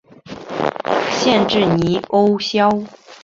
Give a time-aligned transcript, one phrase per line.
[1.11, 2.67] 县治尼欧肖。